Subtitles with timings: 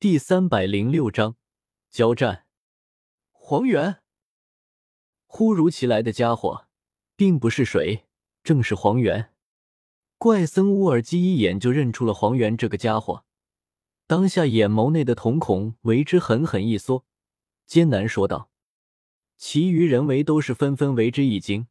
[0.00, 1.36] 第三百零六章
[1.90, 2.46] 交战。
[3.32, 3.98] 黄猿，
[5.26, 6.66] 忽如其来的家伙，
[7.16, 8.06] 并不是谁，
[8.42, 9.34] 正是黄猿。
[10.16, 13.26] 怪僧乌尔基一眼就认出了黄猿这个家伙，
[14.06, 17.04] 当下眼眸内的瞳孔为之狠狠一缩，
[17.66, 18.50] 艰难说道
[19.36, 21.68] ：“其余人为都是纷纷为之一惊，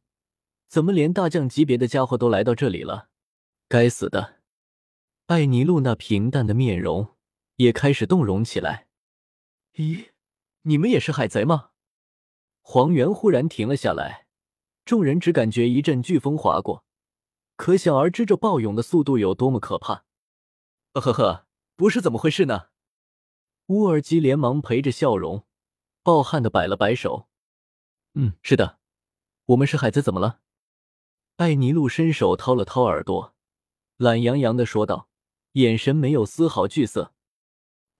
[0.68, 3.08] 怎么连大将级别的家伙都来到这里了？
[3.66, 4.36] 该死的！”
[5.26, 7.16] 艾尼路那平淡的面容。
[7.60, 8.88] 也开始动容起来。
[9.74, 10.12] 咦，
[10.62, 11.72] 你们也是海贼吗？
[12.62, 14.26] 黄猿忽然停了下来，
[14.86, 16.86] 众人只感觉一阵飓风划过，
[17.56, 20.06] 可想而知这暴涌的速度有多么可怕。
[20.94, 22.68] 呃呵呵，不是怎么回事呢？
[23.66, 25.44] 乌尔基连忙陪着笑容，
[26.02, 27.28] 暴汗的摆了摆手。
[28.14, 28.78] 嗯，是的，
[29.44, 30.40] 我们是海贼，怎么了？
[31.36, 33.34] 艾尼路伸手掏了掏耳朵，
[33.98, 35.10] 懒洋洋的说道，
[35.52, 37.12] 眼神没有丝毫惧色。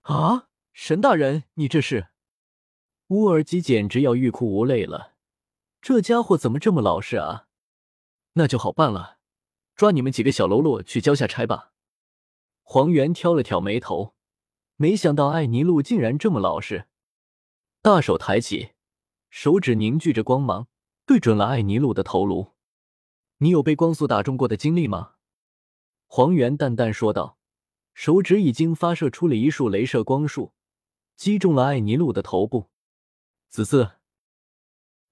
[0.03, 2.07] 啊，神大人，你这是？
[3.09, 5.13] 乌尔基简直要欲哭无泪了。
[5.79, 7.47] 这家伙怎么这么老实啊？
[8.33, 9.19] 那就好办了，
[9.75, 11.73] 抓你们几个小喽啰去交下差吧。
[12.63, 14.15] 黄猿挑了挑眉头，
[14.75, 16.87] 没想到艾尼路竟然这么老实。
[17.83, 18.71] 大手抬起，
[19.29, 20.67] 手指凝聚着光芒，
[21.05, 22.53] 对准了艾尼路的头颅。
[23.37, 25.15] 你有被光速打中过的经历吗？
[26.07, 27.37] 黄猿淡淡说道。
[28.01, 30.53] 手指已经发射出了一束镭射光束，
[31.15, 32.71] 击中了艾尼路的头部。
[33.47, 33.97] 子嗣，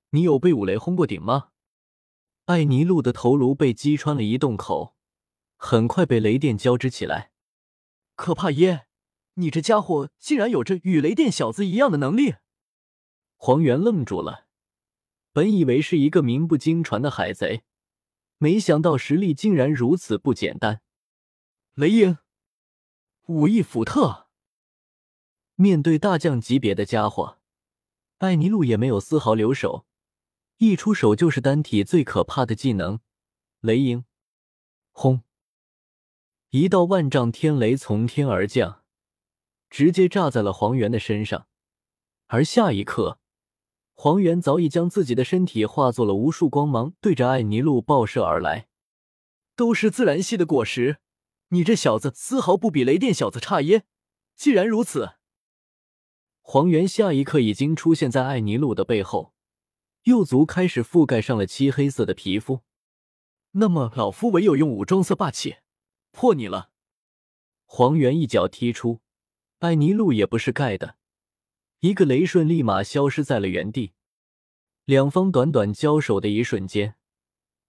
[0.09, 1.51] 你有被五雷轰过顶吗？
[2.45, 4.95] 艾尼路的头颅被击穿了一洞口，
[5.55, 7.31] 很快被雷电交织起来。
[8.15, 8.87] 可怕耶！
[9.35, 12.37] 你这家伙竟然有着与雷电小子一样的能力！
[13.35, 14.47] 黄猿愣住了，
[15.31, 17.61] 本以为是一个名不经传的海贼，
[18.39, 20.81] 没想到实力竟然如此不简单。
[21.75, 22.17] 雷影。
[23.29, 24.25] 武艺福特，
[25.53, 27.37] 面对大将级别的家伙，
[28.17, 29.85] 艾尼路也没有丝毫留手，
[30.57, 33.01] 一出手就是单体最可怕的技能——
[33.61, 34.03] 雷鹰。
[34.91, 35.21] 轰！
[36.49, 38.83] 一道万丈天雷从天而降，
[39.69, 41.45] 直接炸在了黄猿的身上。
[42.25, 43.19] 而下一刻，
[43.93, 48.67] 黄猿早已将自己的身体化作了无数光芒，对着艾尼路爆射而来。
[49.55, 50.97] 都是自然系的果实。
[51.49, 53.83] 你这小子丝毫不比雷电小子差耶！
[54.35, 55.13] 既然如此，
[56.41, 59.33] 黄猿下一刻已经出现在艾尼路的背后，
[60.03, 62.61] 右足开始覆盖上了漆黑色的皮肤。
[63.53, 65.57] 那么，老夫唯有用武装色霸气
[66.11, 66.69] 破你了！
[67.65, 69.01] 黄猿一脚踢出，
[69.57, 70.97] 艾尼路也不是盖的，
[71.79, 73.93] 一个雷瞬立马消失在了原地。
[74.85, 76.95] 两方短短交手的一瞬间，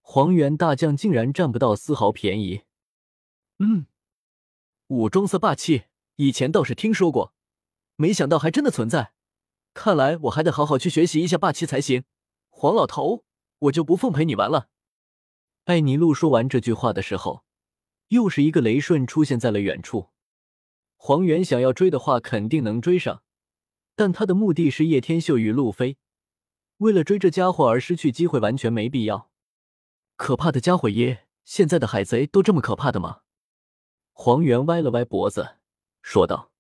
[0.02, 2.62] 黄猿大将竟然占不到丝毫便宜。
[3.62, 3.84] 嗯，
[4.86, 5.84] 五中色霸气，
[6.16, 7.34] 以前倒是听说过，
[7.96, 9.12] 没想到还真的存在。
[9.74, 12.04] 看来我还得好好去学习一下霸气才行。
[12.48, 13.26] 黄老头，
[13.58, 14.70] 我就不奉陪你玩了。
[15.66, 17.44] 艾尼路说完这句话的时候，
[18.08, 20.08] 又是一个雷瞬出现在了远处。
[20.96, 23.22] 黄猿想要追的话，肯定能追上，
[23.94, 25.98] 但他的目的是叶天秀与路飞，
[26.78, 29.30] 为了追这家伙而失去机会，完全没必要。
[30.16, 31.26] 可怕的家伙耶！
[31.44, 33.20] 现在的海贼都这么可怕的吗？
[34.22, 35.56] 黄猿歪了歪脖子，
[36.02, 36.52] 说道：“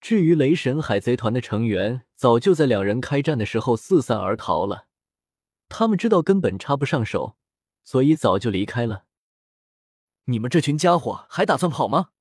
[0.00, 4.86] 至于雷神海贼团的成员，早就在两人开战的时候四散而逃了。
[5.68, 7.36] 他们知道根本插不上手，
[7.84, 9.04] 所以早就离开了。
[10.24, 12.12] 你们这群家伙还打算跑吗？”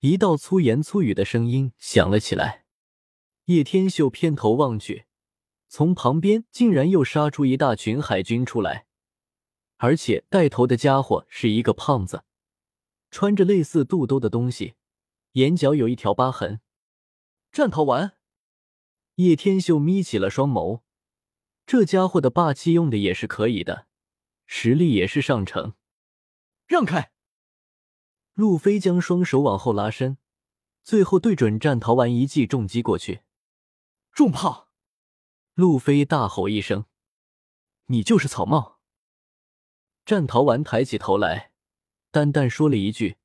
[0.00, 2.64] 一道粗言粗语的声音响了起来。
[3.44, 5.04] 叶天秀偏头望去，
[5.68, 8.86] 从旁边竟然又杀出一大群海军出来，
[9.76, 12.24] 而且带头的家伙是一个胖子。
[13.14, 14.74] 穿着类似肚兜的东西，
[15.34, 16.60] 眼角有一条疤痕。
[17.52, 18.18] 战桃丸，
[19.14, 20.82] 叶天秀眯起了双眸，
[21.64, 23.86] 这家伙的霸气用的也是可以的，
[24.46, 25.74] 实力也是上乘。
[26.66, 27.12] 让开！
[28.32, 30.18] 路飞将双手往后拉伸，
[30.82, 33.22] 最后对准战桃丸一记重击过去。
[34.10, 34.70] 重炮！
[35.54, 36.86] 路飞大吼一声
[37.86, 38.80] ：“你就是草帽！”
[40.04, 41.52] 战桃丸抬起头来。
[42.14, 43.16] 淡淡说了一句，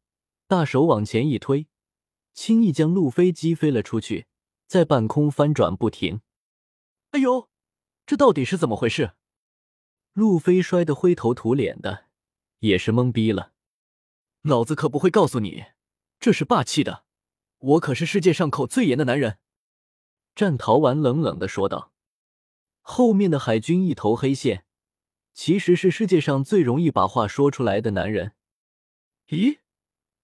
[0.47, 1.67] 大手往前一推，
[2.33, 4.25] 轻易将路飞击飞了出去，
[4.65, 6.21] 在半空翻转不停。
[7.11, 7.51] 哎呦，
[8.07, 9.11] 这到底是怎么回事？
[10.13, 12.05] 路飞摔得灰头土脸的，
[12.61, 13.51] 也是懵逼了。
[14.41, 15.65] 老子可不会告诉你，
[16.19, 17.05] 这是霸气的。
[17.59, 19.37] 我可是世界上口最严的男人。
[20.33, 21.91] 战桃丸冷冷的说道。
[22.81, 24.65] 后面的海军一头黑线，
[25.35, 28.33] 其实是世界上最容易把话说出来的男人。
[29.29, 29.59] 咦，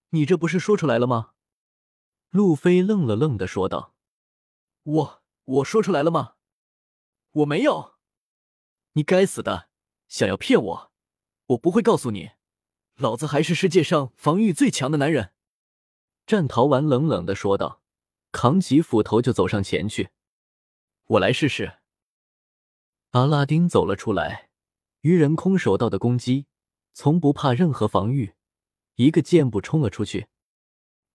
[0.10, 1.34] 你这不是说出来了吗？
[2.32, 3.94] 路飞愣了愣的说道
[4.82, 6.36] ：“我我说出来了吗？
[7.32, 7.96] 我没有。
[8.94, 9.70] 你该死的，
[10.08, 10.92] 想要骗我，
[11.48, 12.32] 我不会告诉你。
[12.96, 15.34] 老子还是世界上防御最强的男人。”
[16.26, 17.84] 战桃丸冷冷的说道，
[18.32, 20.10] 扛起斧头就走上前去。
[21.06, 21.78] 我来试试。
[23.12, 24.50] 阿拉丁走了出来，
[25.02, 26.48] 愚人空手道的攻击，
[26.94, 28.35] 从不怕任何防御，
[28.96, 30.28] 一个箭步冲了出去。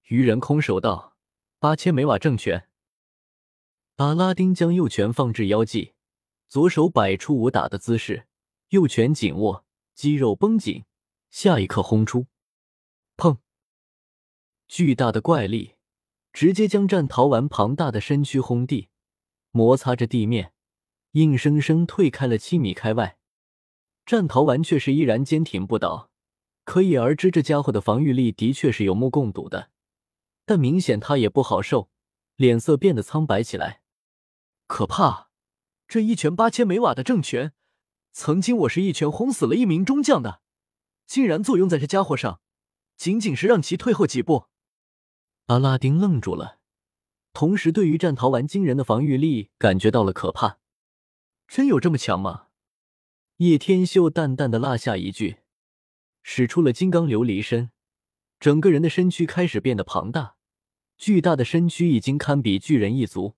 [0.08, 1.16] 愚人空手道，
[1.58, 2.68] 八千美瓦正拳。
[3.96, 5.92] 阿拉丁将右拳放置腰际，
[6.48, 8.26] 左手摆出武打的姿势，
[8.70, 10.84] 右拳紧握，肌肉绷紧，
[11.30, 12.26] 下一刻轰出，
[13.16, 13.38] 砰！
[14.66, 15.76] 巨大的怪力
[16.32, 18.88] 直接将战桃丸庞大的身躯轰地，
[19.50, 20.52] 摩擦着地面，
[21.12, 23.18] 硬生生退开了七米开外。
[24.04, 26.09] 战桃丸却是依然坚挺不倒，
[26.70, 29.72] 可以而知这家伙的防御力的确是有目共睹的。
[30.44, 31.90] 但明显他也不好受，
[32.36, 33.82] 脸色变得苍白起来。
[34.68, 35.30] 可怕！
[35.88, 37.54] 这一拳八千每瓦的正拳，
[38.12, 40.42] 曾经我是一拳轰死了一名中将的，
[41.08, 42.40] 竟然作用在这家伙上，
[42.96, 44.44] 仅仅是让其退后几步。
[45.46, 46.60] 阿拉丁愣住了，
[47.32, 50.60] 同时对于战桃丸惊人的防御力感觉到了可怕。
[51.48, 52.46] 真有这么强吗？
[53.38, 55.38] 叶天秀淡淡的落下一句，
[56.22, 57.70] 使出了金刚琉璃身，
[58.38, 60.36] 整个人的身躯开始变得庞大，
[60.96, 63.36] 巨大的身躯已经堪比巨人一族。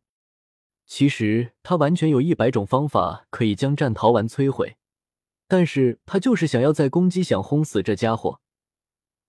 [0.85, 4.77] 其实他完全有一百种方法可以将战桃丸摧毁，
[5.47, 8.41] 但是他就是想要在攻击，想轰死这家伙。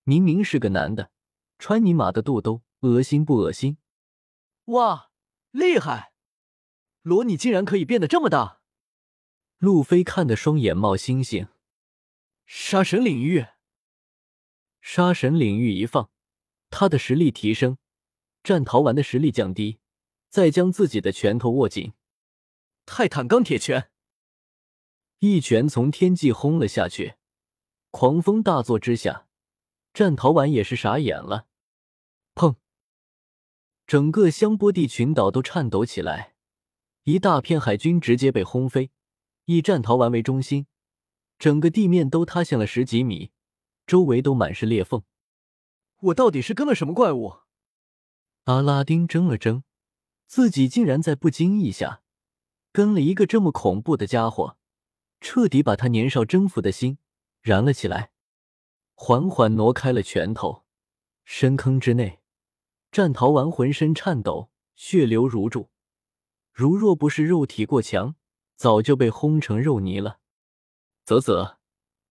[0.04, 1.12] 明明是个男的，
[1.58, 2.64] 穿你妈的肚兜！
[2.82, 3.78] 恶心不恶心？
[4.66, 5.12] 哇，
[5.52, 6.12] 厉害！
[7.02, 8.60] 罗，你竟然可以变得这么大！
[9.60, 11.48] 路飞看得双眼冒星星。
[12.56, 13.48] 杀神领域，
[14.80, 16.12] 杀神领域一放，
[16.70, 17.80] 他的实力提升，
[18.44, 19.80] 战桃丸的实力降低，
[20.30, 21.94] 再将自己的拳头握紧。
[22.86, 23.90] 泰坦钢铁拳，
[25.18, 27.16] 一拳从天际轰了下去，
[27.90, 29.28] 狂风大作之下，
[29.92, 31.48] 战桃丸也是傻眼了。
[32.36, 32.58] 砰！
[33.88, 36.36] 整个香波地群岛都颤抖起来，
[37.06, 38.92] 一大片海军直接被轰飞。
[39.46, 40.68] 以战桃丸为中心，
[41.44, 43.32] 整个地面都塌陷了十几米，
[43.86, 45.04] 周围都满是裂缝。
[46.00, 47.40] 我到底是跟了什么怪物？
[48.46, 49.64] 阿拉丁怔了怔，
[50.26, 52.02] 自己竟然在不经意下
[52.72, 54.56] 跟了一个这么恐怖的家伙，
[55.20, 56.98] 彻底把他年少征服的心
[57.42, 58.12] 燃了起来。
[58.94, 60.64] 缓缓挪开了拳头，
[61.26, 62.22] 深坑之内。
[62.90, 65.70] 战桃丸浑身颤抖，血流如注，
[66.54, 68.16] 如若不是肉体过强，
[68.56, 70.22] 早就被轰成肉泥了。
[71.06, 71.58] 啧啧，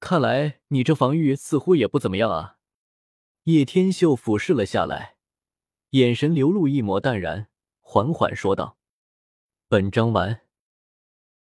[0.01, 2.59] 看来你这防御似乎也不怎么样啊。
[3.45, 5.17] 叶天秀俯视了下来，
[5.91, 7.49] 眼神流露一抹淡然，
[7.81, 8.77] 缓缓说道
[9.67, 10.43] ：“本章完。”